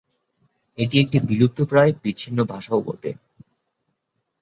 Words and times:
এটি 0.77 0.95
একটি 0.99 1.17
বিলুপ্তপ্রায় 1.19 1.91
বিচ্ছিন্ন 2.03 2.39
ভাষাও 2.43 2.79
বটে। 2.81 3.11